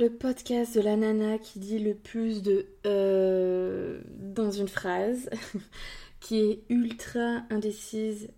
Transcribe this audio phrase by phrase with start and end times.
[0.00, 5.28] Le podcast de la nana qui dit le plus de euh, dans une phrase,
[6.20, 8.28] qui est ultra indécise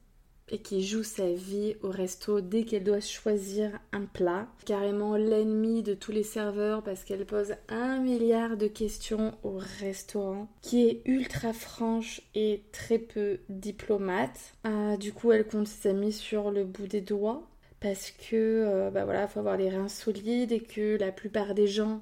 [0.48, 4.48] et qui joue sa vie au resto dès qu'elle doit choisir un plat.
[4.66, 10.48] Carrément l'ennemi de tous les serveurs parce qu'elle pose un milliard de questions au restaurant.
[10.62, 14.54] Qui est ultra franche et très peu diplomate.
[14.66, 17.48] Euh, du coup, elle compte ses amis sur le bout des doigts
[17.82, 21.66] parce que euh, bah voilà, faut avoir les reins solides et que la plupart des
[21.66, 22.00] gens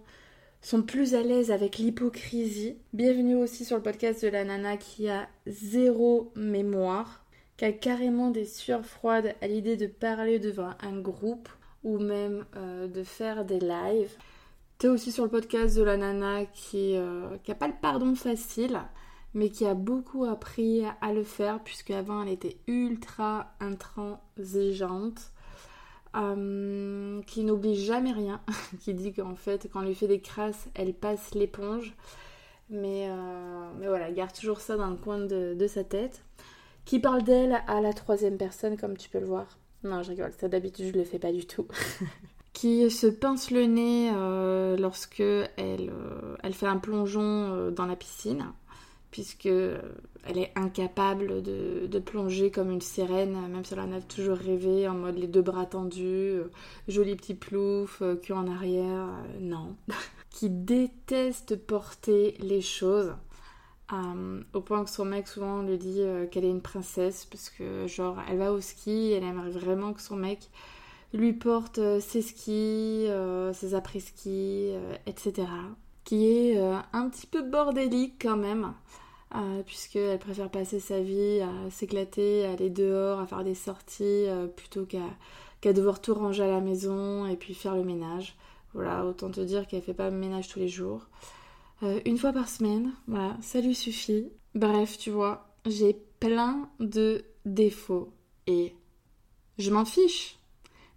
[0.60, 2.76] sont plus à l'aise avec l'hypocrisie.
[2.92, 7.24] Bienvenue aussi sur le podcast de la nana qui a zéro mémoire,
[7.56, 11.48] qui a carrément des sueurs froides à l'idée de parler devant un groupe
[11.82, 14.14] ou même euh, de faire des lives.
[14.76, 18.78] T'es aussi sur le podcast de la nana qui, euh, a pas le pardon facile,
[19.32, 25.32] mais qui a beaucoup appris à le faire puisque avant elle était ultra intransigeante
[26.16, 28.40] euh, qui n'oublie jamais rien,
[28.80, 31.94] qui dit qu'en fait, quand lui fait des crasses, elle passe l'éponge.
[32.68, 36.22] Mais, euh, mais voilà, garde toujours ça dans le coin de, sa tête.
[36.84, 39.58] Qui parle d'elle à la troisième personne, comme tu peux le voir.
[39.84, 41.66] Non, je rigole, ça d'habitude je le fais pas du tout.
[42.52, 45.92] qui se pince le nez euh, lorsque elle,
[46.42, 48.44] elle fait un plongeon dans la piscine
[49.10, 49.48] puisque
[50.24, 54.88] elle est incapable de, plonger comme une sirène, même si elle en a toujours rêvé,
[54.88, 56.50] en mode les deux bras tendus, euh,
[56.88, 59.76] joli petit plouf, euh, cul en arrière, euh, non.
[60.30, 63.14] qui déteste porter les choses,
[64.54, 68.16] au point que son mec souvent lui dit qu'elle est une princesse, parce que genre
[68.30, 70.48] elle va au ski, elle aimerait vraiment que son mec
[71.12, 73.08] lui porte ses skis,
[73.52, 74.70] ses après-ski,
[75.06, 75.48] etc
[76.10, 76.58] qui est
[76.92, 78.74] un petit peu bordélique quand même.
[79.36, 84.26] Euh, puisqu'elle préfère passer sa vie à s'éclater, à aller dehors, à faire des sorties,
[84.26, 88.36] euh, plutôt qu'à devoir tout ranger à la maison et puis faire le ménage.
[88.74, 91.06] Voilà, autant te dire qu'elle fait pas le ménage tous les jours.
[91.84, 94.32] Euh, une fois par semaine, voilà, ça lui suffit.
[94.56, 98.12] Bref, tu vois, j'ai plein de défauts
[98.48, 98.74] et
[99.58, 100.40] je m'en fiche.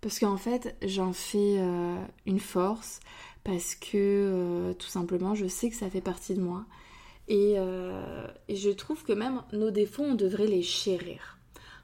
[0.02, 1.62] Parce qu'en fait, j'en fais
[2.26, 3.00] une force,
[3.44, 6.66] parce que tout simplement, je sais que ça fait partie de moi
[7.32, 11.38] euh, et, je trouve que même nos défauts, on devrait les chérir.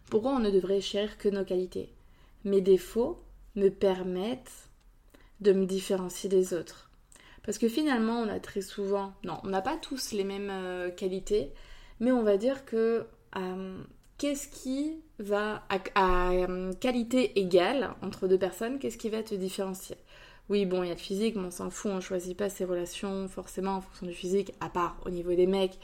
[0.09, 1.89] Pourquoi on ne devrait chérir que nos qualités?
[2.43, 3.21] Mes défauts
[3.55, 4.69] me permettent
[5.39, 6.89] de me différencier des autres.
[7.45, 10.91] Parce que finalement, on a très souvent, non, on n'a pas tous les mêmes euh,
[10.91, 11.51] qualités,
[11.99, 13.05] mais on va dire que
[13.37, 13.83] euh,
[14.17, 15.79] qu'est-ce qui va, à
[16.79, 19.97] qualité égale entre deux personnes, qu'est-ce qui va te différencier?
[20.49, 22.65] Oui, bon, il y a le physique, mais on s'en fout, on choisit pas ses
[22.65, 25.79] relations forcément en fonction du physique, à part au niveau des mecs.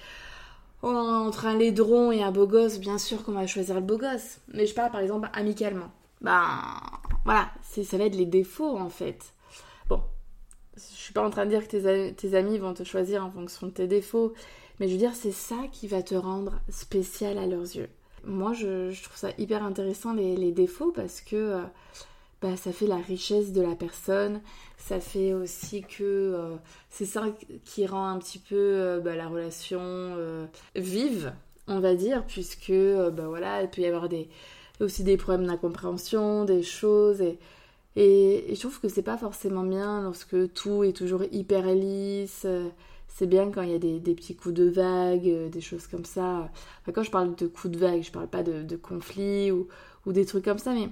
[0.82, 4.40] Entre un laidron et un beau gosse, bien sûr qu'on va choisir le beau gosse.
[4.54, 5.92] Mais je parle par exemple amicalement.
[6.22, 6.42] Ben
[7.26, 9.34] voilà, ça va être les défauts en fait.
[9.88, 10.02] Bon,
[10.76, 13.68] je suis pas en train de dire que tes, amis vont te choisir en fonction
[13.68, 14.34] de tes défauts,
[14.80, 17.90] mais je veux dire, c'est ça qui va te rendre spécial à leurs yeux.
[18.24, 21.36] Moi, je, trouve ça hyper intéressant les, défauts parce que.
[21.36, 21.62] Euh,
[22.42, 24.42] bah, ça fait la richesse de la personne,
[24.78, 26.56] ça fait aussi que euh,
[26.90, 27.26] c'est ça
[27.64, 31.34] qui rend un petit peu euh, bah, la relation euh, vive,
[31.68, 34.30] on va dire, puisque bah, voilà, il peut y avoir des,
[34.80, 37.40] aussi des problèmes d'incompréhension, des choses, et,
[37.96, 42.46] et, je trouve que c'est pas forcément bien lorsque tout est toujours hyper lisse.
[43.08, 46.52] C'est bien quand il y a des, petits coups de vague, des choses comme ça.
[46.94, 49.68] quand je parle de coups de vague, je parle pas de, de conflits ou,
[50.06, 50.90] ou des trucs comme ça, mais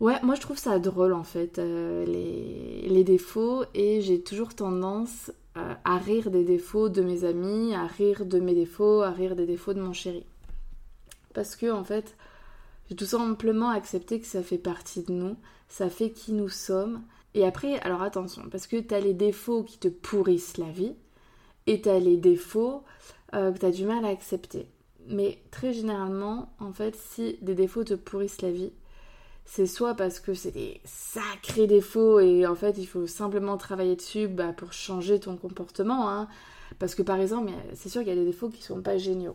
[0.00, 5.30] Ouais, moi je trouve ça drôle en fait, euh, les, défauts, et j'ai toujours tendance
[5.58, 9.36] euh, à rire des défauts de mes amis, à rire de mes défauts, à rire
[9.36, 10.24] des défauts de mon chéri.
[11.34, 12.16] Parce que en fait,
[12.88, 15.36] j'ai tout simplement accepté que ça fait partie de nous,
[15.68, 17.02] ça fait qui nous sommes.
[17.34, 20.94] Et après, alors attention, parce que t'as les défauts qui te pourrissent la vie,
[21.66, 22.84] et t'as les défauts
[23.34, 24.66] euh, que t'as du mal à accepter.
[25.08, 28.72] Mais très généralement, en fait, si des défauts te pourrissent la vie,
[29.52, 33.96] c'est soit parce que c'est des sacrés défauts et en fait il faut simplement travailler
[33.96, 36.08] dessus bah, pour changer ton comportement.
[36.08, 36.28] Hein.
[36.78, 39.34] Parce que par exemple, c'est sûr qu'il y a des défauts qui sont pas géniaux.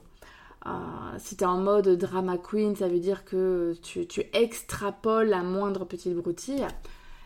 [1.17, 5.43] si tu es en mode drama queen, ça veut dire que tu, tu extrapoles la
[5.43, 6.65] moindre petite broutille.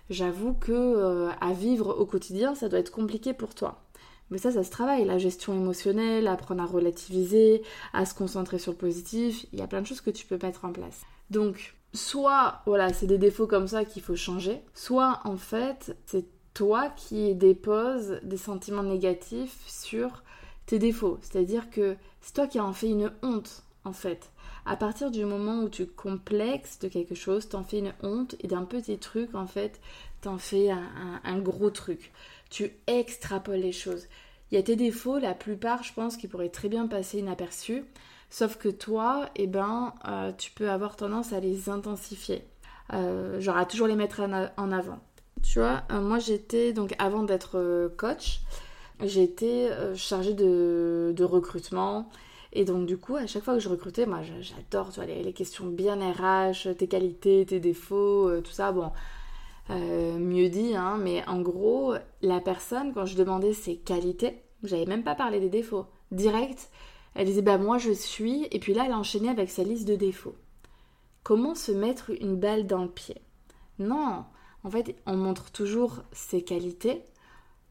[0.10, 3.84] J'avoue que à vivre au quotidien, ça doit être compliqué pour toi.
[4.32, 5.06] Mais ça, ça se travaille.
[5.06, 7.62] La gestion émotionnelle, apprendre à relativiser,
[7.94, 9.46] à se concentrer sur le positif.
[9.54, 11.02] Il y a plein de choses que tu peux mettre en place.
[11.30, 14.62] Donc, soit, voilà, c'est des défauts comme ça qu'il faut changer.
[14.74, 20.24] Soit, en fait, c'est toi qui déposes des sentiments négatifs sur
[20.66, 21.20] tes défauts.
[21.22, 24.32] C'est-à-dire que c'est toi qui en fais une honte, en fait.
[24.66, 28.48] À partir du moment où tu complexes de quelque chose, t'en fais une honte et
[28.48, 29.80] d'un petit truc, en fait,
[30.22, 32.12] t'en fais un gros truc
[32.50, 34.08] tu extrapoles les choses.
[34.52, 37.84] Il y a tes défauts, la plupart, je pense, qui pourraient très bien passer inaperçus.
[38.30, 42.44] Sauf que toi, eh ben, euh, tu peux avoir tendance à les intensifier.
[42.94, 45.00] Euh, genre à toujours les mettre en avant.
[45.44, 48.42] Tu vois, euh, moi j'étais, donc avant d'être coach,
[49.02, 52.10] j'étais chargée de, recrutement.
[52.52, 55.68] Et donc du coup, à chaque fois que je recrutais, moi j'adore les, les, questions
[55.68, 58.72] bien RH, tes qualités, tes défauts, tout ça.
[58.72, 58.92] Bon,
[59.72, 64.86] euh, mieux dit, hein, mais en gros, la personne, quand je demandais ses qualités, j'avais
[64.86, 65.86] même pas parlé des défauts.
[66.12, 66.70] Direct,
[67.16, 69.96] elle disait bah moi je suis, et puis là elle enchaînait avec sa liste de
[69.96, 70.36] défauts.
[71.24, 73.22] Comment se mettre une balle dans le pied?
[73.78, 74.26] Non,
[74.64, 77.04] en fait, on montre toujours ses qualités.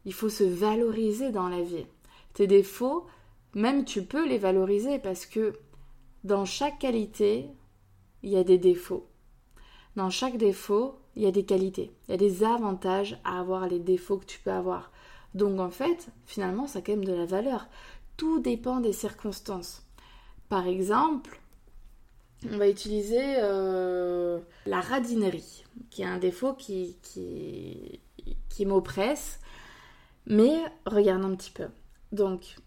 [0.05, 1.85] Il faut se valoriser dans la vie.
[2.33, 3.05] Tes défauts,
[3.53, 5.53] même tu peux les valoriser parce que
[6.23, 7.47] dans chaque qualité,
[8.23, 9.07] il y a des défauts.
[9.95, 13.67] Dans chaque défaut, il y a des qualités, il y a des avantages à avoir
[13.67, 14.91] les défauts que tu peux avoir.
[15.33, 17.67] Donc en fait, finalement, ça a quand même de la valeur.
[18.19, 19.81] Tout dépend des circonstances.
[20.49, 21.39] Par exemple,
[22.51, 26.97] on va utiliser euh, la radinerie, qui est un défaut qui,
[28.49, 29.39] qui, m'oppresse.
[30.25, 30.51] Mais
[30.85, 31.67] regarde un petit peu.
[32.11, 32.57] Donc,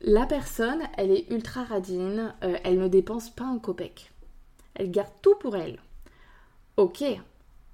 [0.00, 4.10] la personne, elle est ultra radine, euh, elle ne dépense pas un copec.
[4.76, 5.78] Elle garde tout pour elle.
[6.78, 7.04] Ok,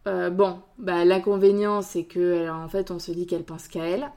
[0.08, 4.10] euh, bon, bah, l'inconvénient, c'est que en fait, on se dit qu'elle pense qu'à elle,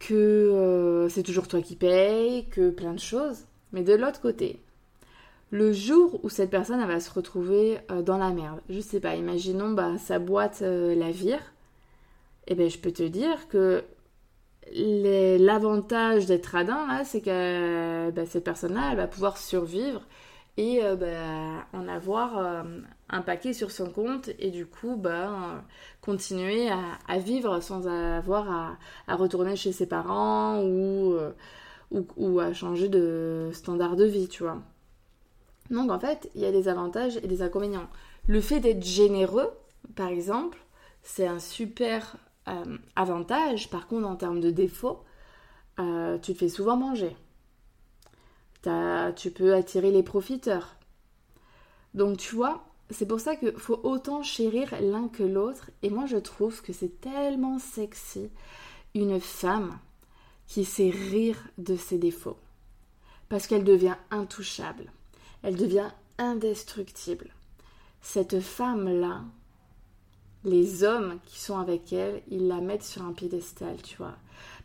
[0.00, 3.44] que euh, c'est toujours toi qui payes, que plein de choses.
[3.72, 4.60] Mais de l'autre côté,
[5.52, 9.14] le jour où cette personne va se retrouver euh, dans la merde, je sais pas,
[9.14, 11.52] imaginons bah, sa boîte la vire,
[12.48, 13.84] et eh ben je peux te dire que
[14.72, 20.02] l'avantage d'être radin là, c'est que bah, cette personne-là, elle va pouvoir survivre
[20.56, 22.64] et bah, en avoir
[23.10, 25.64] un paquet sur son compte et du coup bah,
[26.00, 31.30] continuer à, vivre sans avoir à, retourner chez ses parents euh,
[31.90, 34.62] ou, ou, à changer de standard de vie, tu vois.
[35.70, 37.88] Donc en fait, il y a des avantages et des inconvénients.
[38.26, 39.50] Le fait d'être généreux,
[39.96, 40.58] par exemple,
[41.02, 42.16] c'est un super
[42.48, 43.70] euh, avantage.
[43.70, 45.00] Par contre, en termes de défaut,
[45.78, 47.16] euh, tu te fais souvent manger.
[48.62, 50.76] Tu peux attirer les profiteurs.
[51.94, 55.70] Donc tu vois, c'est pour ça qu'il faut autant chérir l'un que l'autre.
[55.82, 58.30] Et moi, je trouve que c'est tellement sexy
[58.94, 59.78] une femme
[60.46, 62.38] qui sait rire de ses défauts.
[63.28, 64.90] Parce qu'elle devient intouchable.
[65.42, 67.32] Elle devient indestructible.
[68.02, 69.22] Cette femme-là,
[70.44, 74.16] les hommes qui sont avec elle, ils la mettent sur un piédestal, tu vois.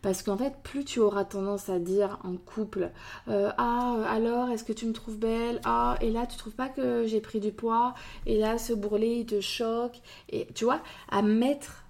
[0.02, 2.92] Parce qu'en fait, plus tu auras tendance à dire en couple
[3.28, 5.62] euh, Ah, alors, est-ce que tu me trouves belle?
[5.66, 7.94] Ah, et là, tu trouves pas que j'ai pris du poids?
[8.26, 10.00] Et là, ce bourrelet, il te choque
[10.30, 11.84] Et tu vois, à mettre.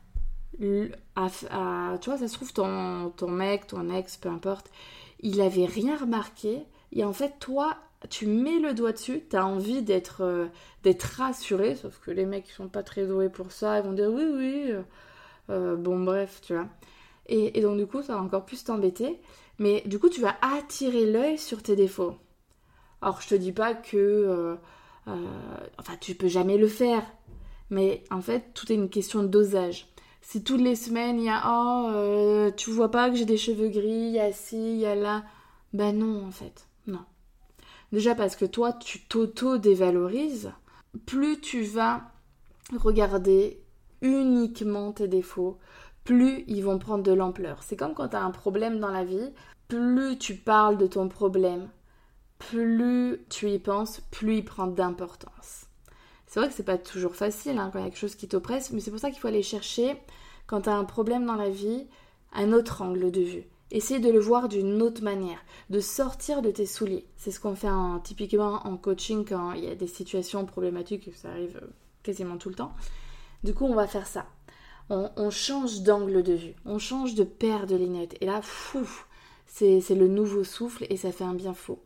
[0.59, 4.69] Tu vois, ça se trouve, ton, mec, ton ex, peu importe,
[5.21, 6.63] il avait rien remarqué.
[6.93, 7.75] Et en fait, toi,
[8.09, 10.47] tu mets le doigt dessus, tu as envie d'être euh,
[10.83, 13.93] d'être rassuré, sauf que les mecs qui sont pas très doués pour ça, ils vont
[13.93, 14.71] dire oui, oui.
[15.49, 16.67] Euh, bon, bref, tu vois.
[17.27, 19.19] Et, donc du coup, ça va encore plus t'embêter.
[19.57, 22.15] Mais du coup, tu vas attirer l'œil sur tes défauts.
[23.01, 23.97] Alors, je te dis pas que...
[23.97, 24.55] Euh,
[25.07, 27.03] euh, enfin, tu peux jamais le faire.
[27.69, 29.87] Mais en fait, tout est une question de dosage.
[30.21, 33.37] Si toutes les semaines, il y a «Oh, euh, tu vois pas que j'ai des
[33.37, 35.23] cheveux gris, il y a ci, il y a là...»
[35.73, 36.67] Ben non, en fait.
[36.87, 37.03] Non.
[37.91, 40.51] Déjà parce que toi, tu t'auto-dévalorises.
[41.05, 42.01] Plus tu vas
[42.75, 43.61] regarder
[44.05, 45.57] uniquement tes défauts,
[46.03, 47.63] plus ils vont prendre de l'ampleur.
[47.63, 49.33] C'est comme quand tu as un problème dans la vie,
[49.67, 51.67] plus tu parles de ton problème,
[52.37, 55.65] plus tu y penses, plus il prend d'importance.
[56.27, 58.27] C'est vrai que c'est pas toujours facile hein, quand il y a quelque chose qui
[58.27, 59.97] t'oppresse, mais c'est pour ça qu'il faut aller chercher,
[60.47, 61.87] quand tu as un problème dans la vie,
[62.33, 63.43] un autre angle de vue.
[63.71, 65.39] Essayer de le voir d'une autre manière,
[65.71, 67.07] de sortir de tes souliers.
[67.17, 67.69] C'est ce qu'on fait
[68.03, 71.59] typiquement en coaching quand il y a des situations problématiques, ça arrive
[72.03, 72.73] quasiment tout le temps.
[73.45, 74.25] Du coup, on va faire ça
[74.89, 78.17] on, change d'angle de vue, on change de paire de lunettes.
[78.19, 78.87] Et là, fou,
[79.45, 81.79] c'est le nouveau souffle et ça fait un bien faux.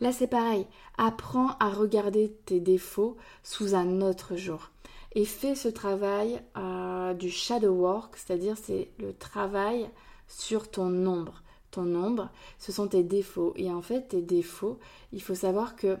[0.00, 0.66] Là, c'est pareil.
[0.98, 4.70] Apprends à regarder tes défauts sous un autre jour.
[5.14, 9.88] Et fais ce travail euh, du shadow work, c'est-à-dire c'est le travail
[10.28, 11.42] sur ton ombre.
[11.70, 13.54] Ton ombre, ce sont tes défauts.
[13.56, 14.78] Et en fait, tes défauts,
[15.12, 15.96] il faut savoir que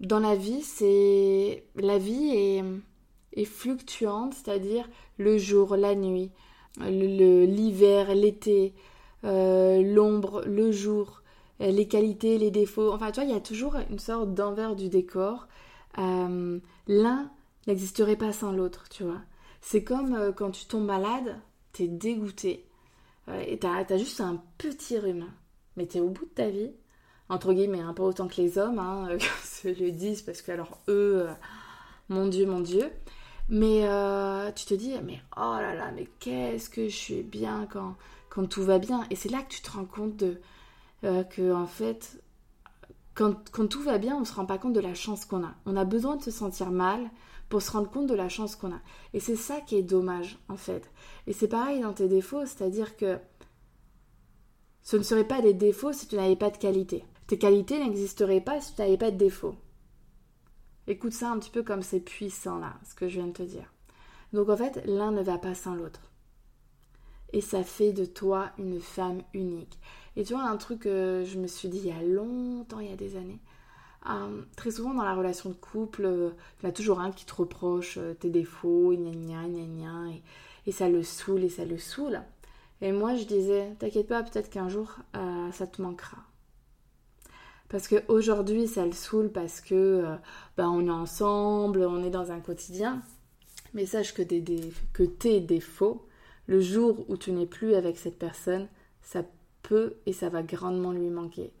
[0.00, 2.64] dans la vie, c'est la vie est,
[3.44, 6.30] fluctuante, c'est-à-dire le jour, la nuit,
[6.78, 8.74] l'hiver, l'été,
[9.24, 11.22] euh, l'ombre, le jour,
[11.60, 12.92] euh, les qualités, les défauts.
[12.92, 15.46] Enfin, tu vois, il y a toujours une sorte d'envers du décor.
[15.98, 17.30] Euh, l'un
[17.66, 19.20] n'existerait pas sans l'autre, tu vois.
[19.60, 21.38] C'est comme quand tu tombes malade,
[21.72, 22.66] t'es dégoûté.
[23.46, 25.26] et t'as as juste un petit rhume.
[25.76, 26.72] Mais t'es au bout de ta vie.
[27.28, 29.08] Entre guillemets, un peu autant que les hommes, hein,
[29.44, 31.28] se le disent, parce que alors eux,
[32.08, 32.90] mon Dieu, mon Dieu.
[33.50, 33.82] Mais
[34.54, 37.96] tu te dis, mais oh là là, mais qu'est-ce que je suis bien quand,
[38.28, 39.04] quand tout va bien?
[39.10, 40.40] Et c'est là que tu te rends compte de,
[41.04, 42.22] euh, que, en fait,
[43.14, 45.42] quand, quand, tout va bien, on ne se rend pas compte de la chance qu'on
[45.44, 45.54] a.
[45.66, 47.10] On a besoin de se sentir mal
[47.48, 48.80] pour se rendre compte de la chance qu'on a.
[49.14, 50.90] Et c'est ça qui est dommage, en fait.
[51.26, 53.18] Et c'est pareil dans tes défauts, c'est-à-dire que
[54.82, 57.04] ce ne seraient pas des défauts si tu n'avais pas de qualité.
[57.26, 59.54] Tes qualités n'existeraient pas si tu n'avais pas de défauts.
[60.90, 63.44] Écoute ça un petit peu comme c'est puissant là, ce que je viens de te
[63.44, 63.72] dire.
[64.32, 66.00] Donc en fait, l'un ne va pas sans l'autre
[67.32, 69.78] et ça fait de toi une femme unique.
[70.16, 72.90] Et tu vois, un truc que je me suis dit il y a longtemps, il
[72.90, 73.38] y a des années,
[74.08, 76.30] euh, très souvent dans la relation de couple, euh,
[76.60, 80.10] il y a toujours un qui te reproche euh, tes défauts, gna gna gna gna,
[80.10, 80.22] et,
[80.66, 82.20] et, ça le saoule et ça le saoule.
[82.80, 84.96] Et moi je disais, t'inquiète pas, peut-être qu'un jour
[85.52, 86.16] ça te manquera.
[87.70, 90.04] Parce qu'aujourd'hui ça le saoule parce que
[90.58, 93.00] ben, on est ensemble, on est dans un quotidien.
[93.72, 94.42] Mais sache que, des,
[94.92, 96.04] que tes défauts,
[96.46, 98.66] le jour où tu n'es plus avec cette personne,
[99.02, 99.22] ça
[99.62, 101.52] peut et ça va grandement lui manquer.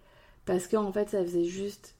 [0.44, 1.94] Parce qu'en fait, ça faisait juste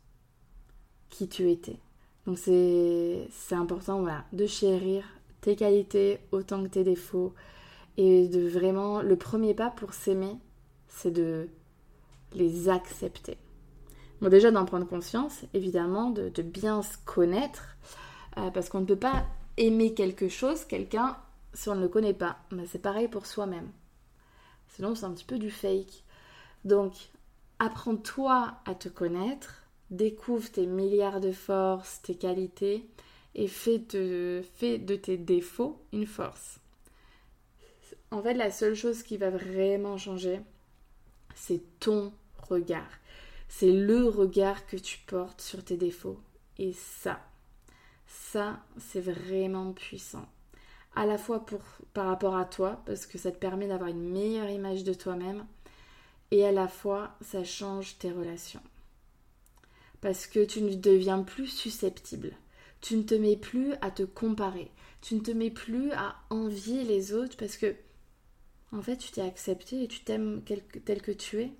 [1.08, 1.78] qui tu étais.
[2.26, 5.04] Donc c'est important voilà, de chérir
[5.40, 7.32] tes qualités autant que tes défauts.
[7.96, 10.36] Et de vraiment, le premier pas pour s'aimer,
[10.88, 11.48] c'est de
[12.32, 13.36] les accepter.
[14.22, 17.76] Déjà d'en prendre conscience, évidemment, de, bien se connaître,
[18.36, 19.24] euh, parce qu'on ne peut pas
[19.56, 21.16] aimer quelque chose, quelqu'un,
[21.54, 23.70] si on ne le connaît pas, c'est pareil pour soi-même.
[24.68, 26.04] Sinon, c'est un petit peu du fake.
[26.64, 26.92] Donc,
[27.58, 32.86] apprends-toi à te connaître, découvre tes milliards de forces, tes qualités,
[33.34, 34.42] et fais de
[34.96, 36.60] tes défauts une force.
[38.10, 40.40] En fait, la seule chose qui va vraiment changer,
[41.34, 42.12] c'est ton
[42.48, 42.90] regard.
[43.52, 46.20] C'est le regard que tu portes sur tes défauts.
[46.56, 47.20] Et ça,
[48.06, 50.26] ça, c'est vraiment puissant
[50.94, 51.44] à la fois
[51.92, 55.46] par rapport à toi, parce que ça te permet d'avoir une meilleure image de toi-même,
[56.30, 58.62] et à la fois ça change tes relations.
[60.00, 62.32] Parce que tu ne deviens plus susceptible,
[62.80, 66.84] tu ne te mets plus à te comparer, tu ne te mets plus à envier
[66.84, 67.74] les autres, parce que
[68.72, 71.52] en fait tu t'es accepté et tu t'aimes tel que tu es.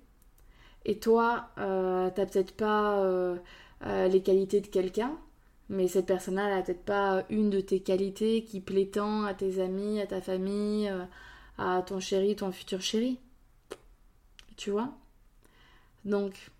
[0.85, 3.37] Et toi, euh, t'as peut-être pas euh,
[3.85, 5.17] euh, les qualités de quelqu'un,
[5.69, 9.61] mais cette personne-là, elle peut-être pas une de tes qualités qui plaît tant à tes
[9.61, 11.05] amis, à ta famille, euh,
[11.57, 13.19] à ton chéri, ton futur chéri.
[14.57, 14.91] Tu vois?
[16.03, 16.51] Donc,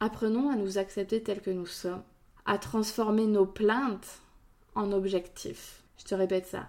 [0.00, 2.02] apprenons à nous accepter tels que nous sommes,
[2.46, 4.20] à transformer nos plaintes
[4.74, 5.82] en objectifs.
[5.98, 6.68] Je te répète ça.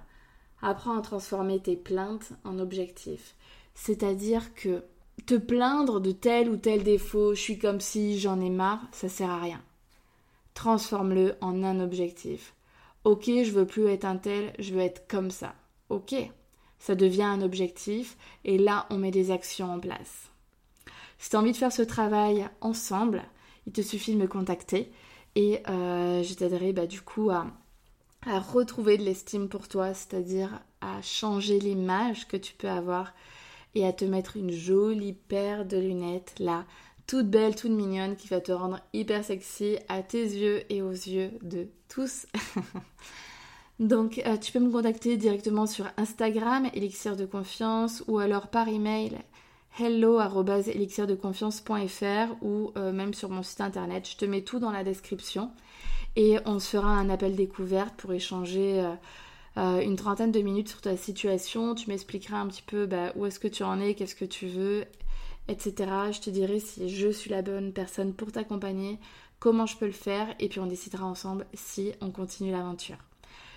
[0.61, 3.35] Apprends à transformer tes plaintes en objectifs.
[3.73, 4.83] C'est-à-dire que
[5.29, 9.09] te plaindre de tel ou tel défaut, je suis comme si j'en ai marre, ça
[9.09, 9.62] sert à rien
[10.59, 12.53] transforme-le en un objectif.
[13.05, 15.55] Ok, je veux plus être un tel, je veux être comme ça.
[15.88, 16.13] Ok,
[16.79, 20.29] ça devient un objectif et là on met des actions en place.
[21.17, 23.24] Si tu as envie de faire ce travail ensemble,
[23.67, 24.91] il te suffit de me contacter
[25.36, 27.48] et euh, je t'aiderai bah, du coup à,
[28.25, 33.13] à retrouver de l'estime pour toi, c'est-à-dire à changer l'image que tu peux avoir
[33.75, 36.65] et à te mettre une jolie paire de lunettes là
[37.09, 40.91] toute belle, toute mignonne, qui va te rendre hyper sexy à tes yeux et aux
[40.91, 42.27] yeux de tous.
[43.79, 48.67] Donc euh, tu peux me contacter directement sur Instagram, Elixir de Confiance, ou alors par
[48.67, 49.17] email
[49.79, 54.07] hello.elixirdeconfiance.fr ou euh, même sur mon site internet.
[54.07, 55.49] Je te mets tout dans la description
[56.15, 58.88] et on se fera un appel découverte pour échanger
[59.59, 61.75] euh, une trentaine de minutes sur ta situation.
[61.75, 64.47] Tu m'expliqueras un petit peu bah, où est-ce que tu en es, qu'est-ce que tu
[64.47, 64.85] veux
[65.49, 65.91] etc.
[66.11, 68.99] Je te dirai si je suis la bonne personne pour t'accompagner,
[69.39, 72.97] comment je peux le faire, et puis on décidera ensemble si on continue l'aventure.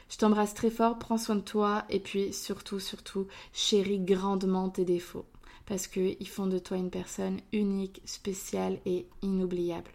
[0.08, 4.84] Je t'embrasse très fort, prends soin de toi, et puis surtout, surtout, chéris grandement tes
[4.84, 5.26] défauts.
[5.64, 9.92] parce qu'ils font de toi une personne unique, spéciale et inoubliable.